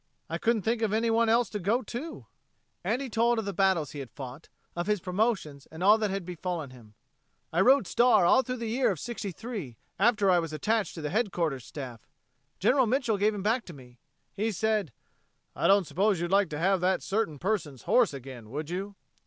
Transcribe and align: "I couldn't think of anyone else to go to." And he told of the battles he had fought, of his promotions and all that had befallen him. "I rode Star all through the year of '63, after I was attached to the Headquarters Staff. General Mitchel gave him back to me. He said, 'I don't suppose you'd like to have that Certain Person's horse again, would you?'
"I 0.31 0.39
couldn't 0.39 0.63
think 0.63 0.81
of 0.81 0.93
anyone 0.93 1.29
else 1.29 1.47
to 1.51 1.59
go 1.59 1.83
to." 1.83 2.25
And 2.83 3.03
he 3.03 3.07
told 3.07 3.37
of 3.37 3.45
the 3.45 3.53
battles 3.53 3.91
he 3.91 3.99
had 3.99 4.09
fought, 4.09 4.49
of 4.75 4.87
his 4.87 4.99
promotions 4.99 5.67
and 5.71 5.83
all 5.83 5.99
that 5.99 6.09
had 6.09 6.25
befallen 6.25 6.71
him. 6.71 6.95
"I 7.53 7.61
rode 7.61 7.85
Star 7.85 8.25
all 8.25 8.41
through 8.41 8.57
the 8.57 8.67
year 8.67 8.89
of 8.89 8.99
'63, 8.99 9.77
after 9.99 10.31
I 10.31 10.39
was 10.39 10.53
attached 10.53 10.95
to 10.95 11.01
the 11.01 11.11
Headquarters 11.11 11.65
Staff. 11.67 12.07
General 12.59 12.87
Mitchel 12.87 13.19
gave 13.19 13.35
him 13.35 13.43
back 13.43 13.63
to 13.65 13.73
me. 13.73 13.99
He 14.35 14.51
said, 14.51 14.91
'I 15.55 15.67
don't 15.67 15.85
suppose 15.85 16.19
you'd 16.19 16.31
like 16.31 16.49
to 16.49 16.57
have 16.57 16.81
that 16.81 17.03
Certain 17.03 17.37
Person's 17.37 17.83
horse 17.83 18.11
again, 18.11 18.49
would 18.49 18.71
you?' 18.71 18.95